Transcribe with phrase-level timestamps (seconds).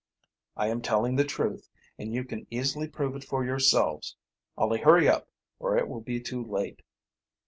[0.57, 1.69] "I am telling the truth,
[1.99, 4.17] and you can easily prove it for yourselves.
[4.57, 5.27] Only hurry up,
[5.59, 6.81] or it will be too late."